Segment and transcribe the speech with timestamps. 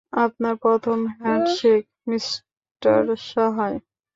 [0.17, 2.99] আপনার প্রথম handshake, mister
[3.29, 3.77] সাহায়।